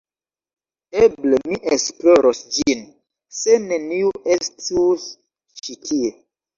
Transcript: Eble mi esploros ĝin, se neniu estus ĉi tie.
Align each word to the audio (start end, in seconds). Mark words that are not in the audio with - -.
Eble 1.01 1.39
mi 1.49 1.59
esploros 1.75 2.41
ĝin, 2.57 2.83
se 3.43 3.61
neniu 3.69 4.13
estus 4.41 5.09
ĉi 5.65 5.83
tie. 5.89 6.15